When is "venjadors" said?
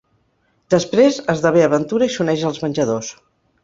2.67-3.17